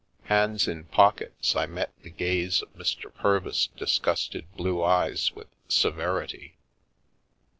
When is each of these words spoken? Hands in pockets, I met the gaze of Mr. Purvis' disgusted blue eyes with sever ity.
Hands 0.23 0.67
in 0.67 0.85
pockets, 0.85 1.55
I 1.55 1.67
met 1.67 1.91
the 2.01 2.09
gaze 2.09 2.63
of 2.63 2.73
Mr. 2.73 3.13
Purvis' 3.13 3.67
disgusted 3.77 4.51
blue 4.57 4.81
eyes 4.83 5.31
with 5.33 5.49
sever 5.67 6.23
ity. 6.23 6.57